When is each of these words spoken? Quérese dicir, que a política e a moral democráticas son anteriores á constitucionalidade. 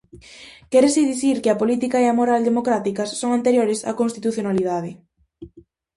Quérese 0.71 1.09
dicir, 1.11 1.35
que 1.43 1.49
a 1.51 1.59
política 1.61 1.97
e 2.01 2.05
a 2.07 2.17
moral 2.19 2.41
democráticas 2.49 3.09
son 3.19 3.31
anteriores 3.33 3.79
á 3.89 3.91
constitucionalidade. 4.01 4.91